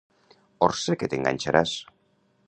[0.67, 1.75] Orsa que t'enganxaràs.